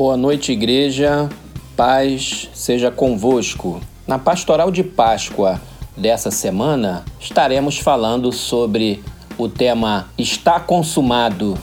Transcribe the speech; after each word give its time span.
Boa 0.00 0.16
noite, 0.16 0.52
igreja. 0.52 1.28
Paz 1.76 2.48
seja 2.54 2.90
convosco. 2.90 3.82
Na 4.06 4.18
pastoral 4.18 4.70
de 4.70 4.82
Páscoa 4.82 5.60
dessa 5.94 6.30
semana, 6.30 7.04
estaremos 7.20 7.76
falando 7.76 8.32
sobre 8.32 9.04
o 9.36 9.46
tema 9.46 10.08
Está 10.16 10.58
consumado. 10.58 11.54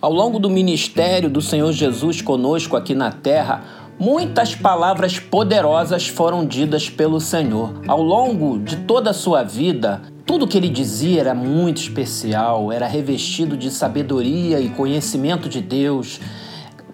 Ao 0.00 0.12
longo 0.12 0.38
do 0.38 0.48
ministério 0.48 1.28
do 1.28 1.42
Senhor 1.42 1.72
Jesus 1.72 2.22
conosco 2.22 2.76
aqui 2.76 2.94
na 2.94 3.10
terra, 3.10 3.77
muitas 3.98 4.54
palavras 4.54 5.18
poderosas 5.18 6.06
foram 6.06 6.46
ditas 6.46 6.88
pelo 6.88 7.20
Senhor. 7.20 7.82
Ao 7.86 8.00
longo 8.00 8.58
de 8.58 8.76
toda 8.76 9.10
a 9.10 9.14
sua 9.14 9.42
vida, 9.42 10.02
tudo 10.24 10.46
que 10.46 10.56
ele 10.56 10.68
dizia 10.68 11.20
era 11.20 11.34
muito 11.34 11.78
especial, 11.78 12.70
era 12.70 12.86
revestido 12.86 13.56
de 13.56 13.70
sabedoria 13.70 14.60
e 14.60 14.68
conhecimento 14.68 15.48
de 15.48 15.60
Deus. 15.60 16.20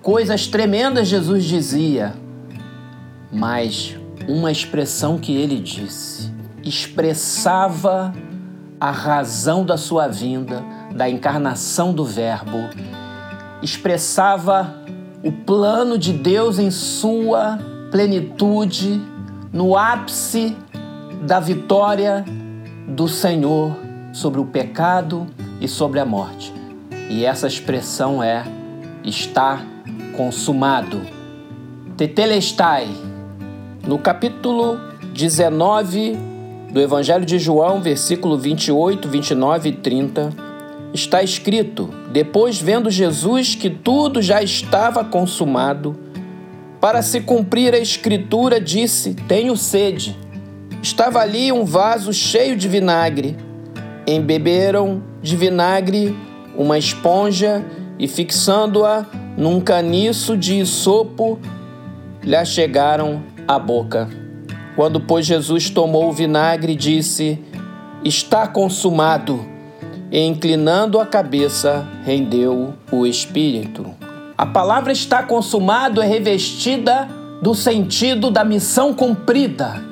Coisas 0.00 0.46
tremendas 0.46 1.08
Jesus 1.08 1.44
dizia, 1.44 2.14
mas 3.32 3.96
uma 4.28 4.50
expressão 4.50 5.18
que 5.18 5.34
ele 5.36 5.58
disse 5.58 6.32
expressava 6.62 8.14
a 8.80 8.90
razão 8.90 9.64
da 9.64 9.76
sua 9.76 10.08
vinda, 10.08 10.62
da 10.94 11.08
encarnação 11.08 11.92
do 11.92 12.04
Verbo 12.04 12.70
expressava 13.64 14.83
o 15.24 15.32
plano 15.32 15.96
de 15.96 16.12
Deus 16.12 16.58
em 16.58 16.70
sua 16.70 17.58
plenitude, 17.90 19.00
no 19.50 19.74
ápice 19.74 20.54
da 21.22 21.40
vitória 21.40 22.22
do 22.86 23.08
Senhor 23.08 23.74
sobre 24.12 24.38
o 24.38 24.44
pecado 24.44 25.26
e 25.62 25.66
sobre 25.66 25.98
a 25.98 26.04
morte. 26.04 26.52
E 27.08 27.24
essa 27.24 27.46
expressão 27.46 28.22
é 28.22 28.44
está 29.02 29.62
consumado. 30.14 31.00
Tetelestai. 31.96 32.88
No 33.86 33.98
capítulo 33.98 34.78
19 35.14 36.18
do 36.70 36.80
Evangelho 36.80 37.24
de 37.24 37.38
João, 37.38 37.80
versículo 37.80 38.36
28, 38.36 39.08
29 39.08 39.68
e 39.68 39.72
30, 39.72 40.43
está 40.94 41.22
escrito: 41.22 41.90
Depois, 42.12 42.60
vendo 42.60 42.88
Jesus 42.88 43.56
que 43.56 43.68
tudo 43.68 44.22
já 44.22 44.40
estava 44.40 45.04
consumado, 45.04 45.98
para 46.80 47.02
se 47.02 47.20
cumprir 47.20 47.74
a 47.74 47.78
escritura, 47.78 48.60
disse: 48.60 49.14
Tenho 49.26 49.56
sede. 49.56 50.16
Estava 50.80 51.18
ali 51.18 51.50
um 51.50 51.64
vaso 51.64 52.12
cheio 52.12 52.56
de 52.56 52.68
vinagre. 52.68 53.36
Embeberam 54.06 55.02
de 55.20 55.34
vinagre 55.34 56.14
uma 56.56 56.78
esponja 56.78 57.64
e, 57.98 58.06
fixando-a 58.06 59.06
num 59.36 59.60
caniço 59.60 60.36
de 60.36 60.56
isopo, 60.56 61.38
lhe 62.22 62.44
chegaram 62.44 63.22
à 63.48 63.58
boca. 63.58 64.08
Quando, 64.76 65.00
pois, 65.00 65.24
Jesus 65.24 65.70
tomou 65.70 66.10
o 66.10 66.12
vinagre, 66.12 66.76
disse: 66.76 67.38
Está 68.04 68.46
consumado 68.46 69.53
e, 70.10 70.20
inclinando 70.20 71.00
a 71.00 71.06
cabeça, 71.06 71.86
rendeu 72.04 72.74
o 72.90 73.06
espírito. 73.06 73.86
A 74.36 74.46
palavra 74.46 74.92
está 74.92 75.22
consumado 75.22 76.02
é 76.02 76.06
revestida 76.06 77.08
do 77.40 77.54
sentido 77.54 78.30
da 78.30 78.44
missão 78.44 78.94
cumprida, 78.94 79.82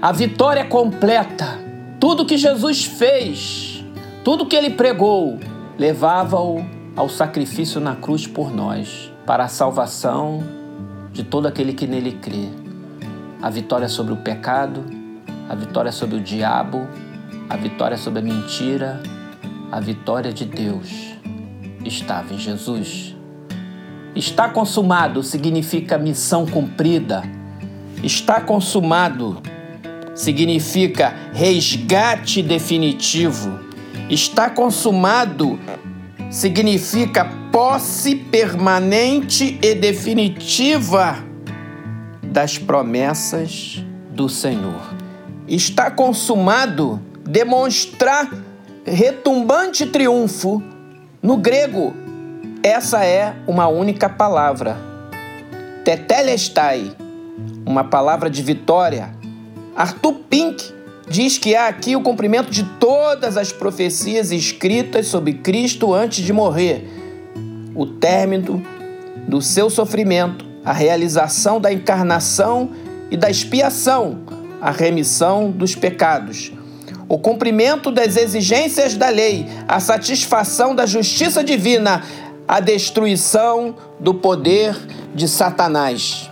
a 0.00 0.12
vitória 0.12 0.64
completa. 0.64 1.58
Tudo 1.98 2.26
que 2.26 2.36
Jesus 2.36 2.84
fez, 2.84 3.84
tudo 4.22 4.46
que 4.46 4.54
ele 4.54 4.70
pregou, 4.70 5.38
levava-o 5.78 6.64
ao 6.94 7.08
sacrifício 7.08 7.80
na 7.80 7.96
cruz 7.96 8.26
por 8.26 8.54
nós, 8.54 9.12
para 9.24 9.44
a 9.44 9.48
salvação 9.48 10.42
de 11.12 11.24
todo 11.24 11.46
aquele 11.46 11.72
que 11.72 11.86
nele 11.86 12.12
crê. 12.12 12.48
A 13.40 13.50
vitória 13.50 13.88
sobre 13.88 14.12
o 14.12 14.16
pecado, 14.16 14.84
a 15.48 15.54
vitória 15.54 15.90
sobre 15.90 16.16
o 16.16 16.20
diabo, 16.20 16.86
a 17.48 17.56
vitória 17.56 17.96
sobre 17.96 18.20
a 18.20 18.22
mentira, 18.22 19.00
a 19.70 19.80
vitória 19.80 20.32
de 20.32 20.44
Deus 20.44 20.88
estava 21.84 22.34
em 22.34 22.38
Jesus. 22.38 23.14
Está 24.14 24.48
consumado 24.48 25.22
significa 25.22 25.98
missão 25.98 26.46
cumprida. 26.46 27.22
Está 28.02 28.40
consumado 28.40 29.40
significa 30.14 31.14
resgate 31.32 32.42
definitivo. 32.42 33.60
Está 34.08 34.50
consumado 34.50 35.58
significa 36.30 37.24
posse 37.52 38.14
permanente 38.14 39.58
e 39.62 39.74
definitiva 39.74 41.24
das 42.22 42.58
promessas 42.58 43.84
do 44.10 44.28
Senhor. 44.28 44.94
Está 45.46 45.90
consumado 45.90 47.00
demonstrar 47.24 48.30
retumbante 48.84 49.86
triunfo. 49.86 50.62
No 51.22 51.36
grego, 51.36 51.94
essa 52.62 53.04
é 53.04 53.34
uma 53.46 53.68
única 53.68 54.08
palavra. 54.08 54.76
Tetelestai, 55.84 56.92
uma 57.64 57.84
palavra 57.84 58.28
de 58.28 58.42
vitória. 58.42 59.10
Arthur 59.74 60.14
Pink 60.28 60.74
diz 61.08 61.38
que 61.38 61.54
há 61.54 61.68
aqui 61.68 61.96
o 61.96 62.02
cumprimento 62.02 62.50
de 62.50 62.64
todas 62.78 63.36
as 63.36 63.52
profecias 63.52 64.30
escritas 64.30 65.06
sobre 65.06 65.34
Cristo 65.34 65.94
antes 65.94 66.24
de 66.24 66.32
morrer, 66.32 66.86
o 67.74 67.86
término 67.86 68.62
do 69.26 69.40
seu 69.40 69.70
sofrimento, 69.70 70.44
a 70.64 70.72
realização 70.72 71.60
da 71.60 71.72
encarnação 71.72 72.70
e 73.10 73.16
da 73.16 73.30
expiação, 73.30 74.18
a 74.60 74.70
remissão 74.70 75.50
dos 75.50 75.74
pecados, 75.74 76.52
o 77.08 77.18
cumprimento 77.18 77.90
das 77.90 78.16
exigências 78.16 78.94
da 78.94 79.08
lei, 79.08 79.46
a 79.66 79.80
satisfação 79.80 80.74
da 80.74 80.84
justiça 80.84 81.42
divina, 81.42 82.02
a 82.46 82.60
destruição 82.60 83.74
do 83.98 84.12
poder 84.12 84.76
de 85.14 85.26
Satanás. 85.26 86.30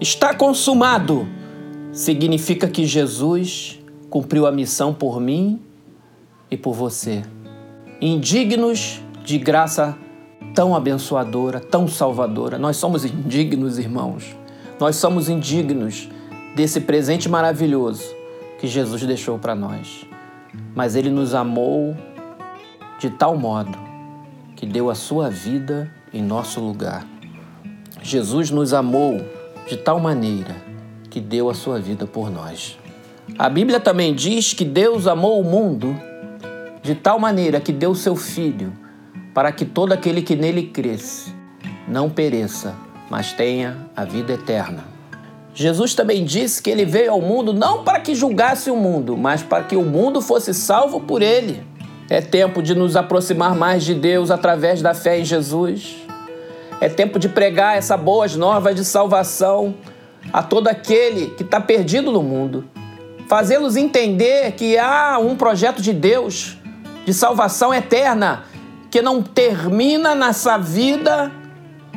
Está 0.00 0.34
consumado 0.34 1.28
significa 1.92 2.66
que 2.68 2.86
Jesus 2.86 3.78
cumpriu 4.08 4.46
a 4.46 4.52
missão 4.52 4.94
por 4.94 5.20
mim 5.20 5.60
e 6.50 6.56
por 6.56 6.72
você. 6.72 7.22
Indignos 8.00 9.00
de 9.22 9.38
graça 9.38 9.96
tão 10.54 10.74
abençoadora, 10.74 11.60
tão 11.60 11.86
salvadora. 11.86 12.58
Nós 12.58 12.78
somos 12.78 13.04
indignos, 13.04 13.78
irmãos. 13.78 14.34
Nós 14.80 14.96
somos 14.96 15.28
indignos 15.28 16.08
desse 16.56 16.80
presente 16.80 17.28
maravilhoso 17.28 18.21
que 18.62 18.68
Jesus 18.68 19.02
deixou 19.02 19.40
para 19.40 19.56
nós. 19.56 20.06
Mas 20.72 20.94
ele 20.94 21.10
nos 21.10 21.34
amou 21.34 21.96
de 22.96 23.10
tal 23.10 23.36
modo 23.36 23.76
que 24.54 24.64
deu 24.64 24.88
a 24.88 24.94
sua 24.94 25.28
vida 25.28 25.92
em 26.14 26.22
nosso 26.22 26.60
lugar. 26.60 27.04
Jesus 28.00 28.52
nos 28.52 28.72
amou 28.72 29.20
de 29.66 29.76
tal 29.76 29.98
maneira 29.98 30.54
que 31.10 31.18
deu 31.18 31.50
a 31.50 31.54
sua 31.54 31.80
vida 31.80 32.06
por 32.06 32.30
nós. 32.30 32.78
A 33.36 33.48
Bíblia 33.48 33.80
também 33.80 34.14
diz 34.14 34.52
que 34.52 34.64
Deus 34.64 35.08
amou 35.08 35.40
o 35.40 35.44
mundo 35.44 35.96
de 36.84 36.94
tal 36.94 37.18
maneira 37.18 37.58
que 37.60 37.72
deu 37.72 37.96
seu 37.96 38.14
Filho 38.14 38.72
para 39.34 39.50
que 39.50 39.64
todo 39.64 39.90
aquele 39.90 40.22
que 40.22 40.36
nele 40.36 40.68
cresce 40.68 41.34
não 41.88 42.08
pereça, 42.08 42.76
mas 43.10 43.32
tenha 43.32 43.88
a 43.96 44.04
vida 44.04 44.34
eterna. 44.34 44.91
Jesus 45.54 45.94
também 45.94 46.24
disse 46.24 46.62
que 46.62 46.70
ele 46.70 46.84
veio 46.84 47.12
ao 47.12 47.20
mundo 47.20 47.52
não 47.52 47.84
para 47.84 48.00
que 48.00 48.14
julgasse 48.14 48.70
o 48.70 48.76
mundo, 48.76 49.16
mas 49.16 49.42
para 49.42 49.62
que 49.64 49.76
o 49.76 49.82
mundo 49.82 50.20
fosse 50.22 50.54
salvo 50.54 51.00
por 51.00 51.20
ele. 51.20 51.62
É 52.08 52.20
tempo 52.20 52.62
de 52.62 52.74
nos 52.74 52.96
aproximar 52.96 53.54
mais 53.54 53.84
de 53.84 53.94
Deus 53.94 54.30
através 54.30 54.80
da 54.80 54.94
fé 54.94 55.18
em 55.18 55.24
Jesus. 55.24 55.96
É 56.80 56.88
tempo 56.88 57.18
de 57.18 57.28
pregar 57.28 57.76
essa 57.76 57.96
boas 57.96 58.34
novas 58.34 58.74
de 58.74 58.84
salvação 58.84 59.74
a 60.32 60.42
todo 60.42 60.68
aquele 60.68 61.26
que 61.30 61.42
está 61.42 61.60
perdido 61.60 62.10
no 62.10 62.22
mundo. 62.22 62.64
Fazê-los 63.28 63.76
entender 63.76 64.52
que 64.52 64.78
há 64.78 65.18
um 65.18 65.36
projeto 65.36 65.80
de 65.80 65.92
Deus 65.92 66.56
de 67.04 67.12
salvação 67.12 67.72
eterna 67.72 68.44
que 68.90 69.02
não 69.02 69.22
termina 69.22 70.14
nessa 70.14 70.56
vida 70.58 71.30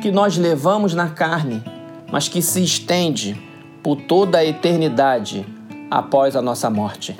que 0.00 0.10
nós 0.10 0.36
levamos 0.36 0.94
na 0.94 1.08
carne, 1.08 1.62
mas 2.10 2.28
que 2.28 2.40
se 2.42 2.62
estende 2.62 3.45
por 3.86 3.94
toda 3.94 4.38
a 4.38 4.44
eternidade 4.44 5.46
após 5.88 6.34
a 6.34 6.42
nossa 6.42 6.68
morte. 6.68 7.16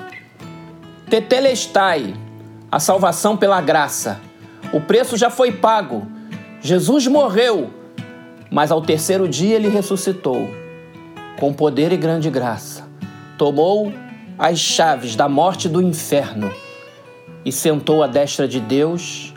Tetelestai, 1.09 2.13
a 2.69 2.77
salvação 2.77 3.37
pela 3.37 3.61
graça. 3.61 4.19
O 4.73 4.81
preço 4.81 5.15
já 5.15 5.29
foi 5.29 5.49
pago. 5.49 6.05
Jesus 6.59 7.07
morreu 7.07 7.69
Mas 8.51 8.69
ao 8.69 8.81
terceiro 8.81 9.29
dia 9.29 9.55
ele 9.55 9.69
ressuscitou, 9.69 10.45
com 11.39 11.53
poder 11.53 11.93
e 11.93 11.97
grande 11.97 12.29
graça. 12.29 12.85
Tomou 13.37 13.93
as 14.37 14.59
chaves 14.59 15.15
da 15.15 15.29
morte 15.29 15.69
do 15.69 15.81
inferno 15.81 16.51
e 17.45 17.51
sentou 17.53 18.03
à 18.03 18.07
destra 18.07 18.45
de 18.45 18.59
Deus 18.59 19.33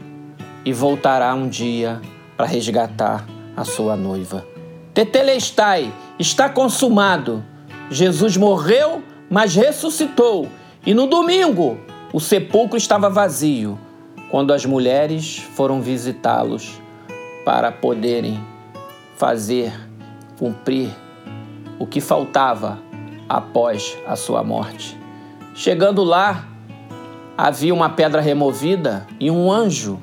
e 0.65 0.73
voltará 0.73 1.33
um 1.33 1.49
dia 1.49 2.01
para 2.37 2.47
resgatar 2.47 3.25
a 3.57 3.65
sua 3.65 3.95
noiva. 3.97 4.45
Tetelestai, 4.95 5.93
está 6.19 6.49
consumado. 6.49 7.45
Jesus 7.91 8.37
morreu, 8.37 9.03
mas 9.29 9.55
ressuscitou. 9.55 10.49
E 10.85 10.95
no 10.95 11.07
domingo, 11.07 11.79
o 12.13 12.21
sepulcro 12.21 12.77
estava 12.77 13.09
vazio, 13.09 13.79
quando 14.31 14.53
as 14.53 14.65
mulheres 14.65 15.39
foram 15.55 15.81
visitá-los 15.81 16.81
para 17.45 17.71
poderem 17.71 18.45
fazer 19.17 19.73
cumprir 20.39 20.91
o 21.79 21.87
que 21.87 22.01
faltava 22.01 22.79
após 23.29 23.97
a 24.07 24.17
sua 24.17 24.43
morte. 24.43 24.99
Chegando 25.55 26.03
lá, 26.03 26.47
havia 27.37 27.75
uma 27.75 27.91
pedra 27.91 28.21
removida 28.21 29.07
e 29.19 29.31
um 29.31 29.53
anjo 29.53 30.01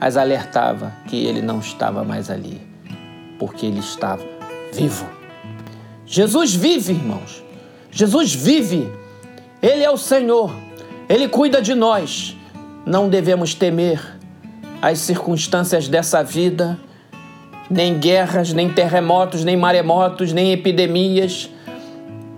as 0.00 0.16
alertava 0.16 0.92
que 1.06 1.26
ele 1.26 1.42
não 1.42 1.58
estava 1.58 2.02
mais 2.02 2.30
ali, 2.30 2.60
porque 3.40 3.66
ele 3.66 3.80
estava 3.80 4.22
vivo. 4.72 5.06
Jesus 6.06 6.54
vive, 6.54 6.92
irmãos. 6.92 7.42
Jesus 7.90 8.34
vive. 8.34 8.92
Ele 9.62 9.82
é 9.82 9.90
o 9.90 9.96
Senhor. 9.96 10.54
Ele 11.08 11.26
cuida 11.26 11.60
de 11.60 11.74
nós. 11.74 12.36
Não 12.86 13.08
devemos 13.08 13.54
temer 13.54 14.00
as 14.82 14.98
circunstâncias 14.98 15.88
dessa 15.88 16.22
vida, 16.22 16.78
nem 17.68 17.98
guerras, 17.98 18.52
nem 18.52 18.68
terremotos, 18.72 19.44
nem 19.44 19.56
maremotos, 19.56 20.32
nem 20.32 20.52
epidemias, 20.52 21.50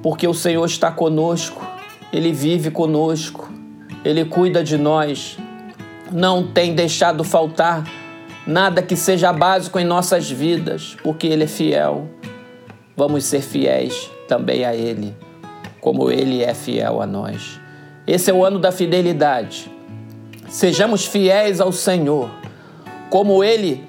porque 0.03 0.27
o 0.27 0.35
Senhor 0.35 0.65
está 0.65 0.91
conosco. 0.91 1.67
Ele 2.13 2.33
vive 2.33 2.71
conosco. 2.71 3.53
Ele 4.05 4.25
cuida 4.25 4.63
de 4.65 4.79
nós 4.79 5.37
não 6.13 6.47
tem 6.47 6.75
deixado 6.75 7.25
faltar 7.25 7.85
nada 8.47 8.83
que 8.83 8.97
seja 8.97 9.33
básico 9.33 9.79
em 9.79 9.85
nossas 9.85 10.31
vidas, 10.31 10.97
porque 11.03 11.27
Ele 11.27 11.45
é 11.45 11.47
fiel. 11.47 12.09
Vamos 12.97 13.25
ser 13.25 13.41
fiéis 13.41 14.11
também 14.29 14.65
a 14.65 14.75
Ele, 14.75 15.15
como 15.81 16.11
Ele 16.11 16.43
é 16.43 16.55
fiel 16.55 17.01
a 17.01 17.07
nós. 17.07 17.61
Esse 18.07 18.31
é 18.31 18.35
o 18.35 18.45
ano 18.45 18.59
da 18.59 18.73
fidelidade. 18.73 19.71
Sejamos 20.49 21.07
fiéis 21.07 21.61
ao 21.61 21.73
Senhor, 21.73 22.31
como 23.09 23.43
Ele, 23.43 23.85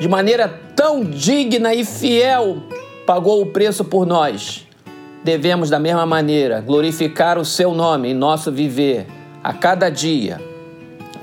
de 0.00 0.08
maneira 0.08 0.48
tão 0.74 1.04
digna 1.04 1.74
e 1.74 1.84
fiel, 1.84 2.62
pagou 3.06 3.42
o 3.42 3.46
preço 3.46 3.84
por 3.84 4.06
nós. 4.06 4.66
Devemos, 5.22 5.70
da 5.70 5.78
mesma 5.78 6.06
maneira, 6.06 6.60
glorificar 6.60 7.38
o 7.38 7.44
Seu 7.44 7.74
nome 7.74 8.10
em 8.10 8.14
nosso 8.14 8.52
viver 8.52 9.06
a 9.42 9.52
cada 9.52 9.90
dia 9.90 10.40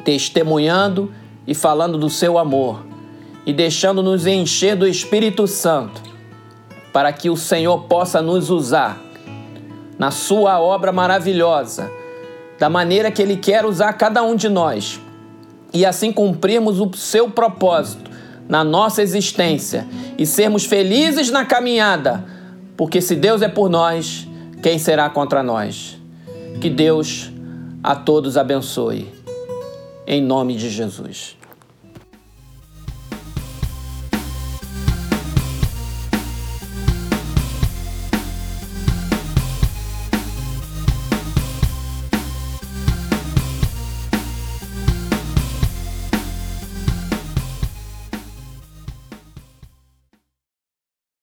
testemunhando 0.04 1.12
e 1.46 1.56
falando 1.56 1.98
do 1.98 2.10
seu 2.10 2.38
amor 2.38 2.92
e 3.46 3.54
deixando-nos 3.54 4.28
encher 4.28 4.76
do 4.76 4.88
Espírito 4.88 5.48
Santo, 5.48 6.02
para 6.94 7.12
que 7.12 7.30
o 7.30 7.38
Senhor 7.38 7.84
possa 7.84 8.22
nos 8.22 8.50
usar 8.50 9.02
na 9.98 10.12
sua 10.12 10.60
obra 10.60 10.92
maravilhosa, 10.92 11.92
da 12.60 12.70
maneira 12.70 13.12
que 13.12 13.22
Ele 13.22 13.38
quer 13.38 13.66
usar 13.66 13.94
cada 13.94 14.22
um 14.24 14.36
de 14.36 14.50
nós, 14.50 15.00
e 15.74 15.86
assim 15.86 16.12
cumprirmos 16.12 16.80
o 16.80 16.92
seu 16.96 17.30
propósito 17.30 18.12
na 18.48 18.64
nossa 18.64 19.02
existência 19.02 19.88
e 20.18 20.26
sermos 20.26 20.66
felizes 20.66 21.32
na 21.32 21.46
caminhada, 21.46 22.26
porque 22.76 23.02
se 23.02 23.16
Deus 23.16 23.42
é 23.42 23.48
por 23.48 23.70
nós, 23.70 24.28
quem 24.62 24.78
será 24.78 25.10
contra 25.10 25.42
nós? 25.42 25.98
Que 26.60 26.70
Deus 26.70 27.32
a 27.84 27.96
todos 27.96 28.38
abençoe 28.38 29.21
em 30.06 30.22
nome 30.22 30.56
de 30.56 30.70
Jesus. 30.70 31.38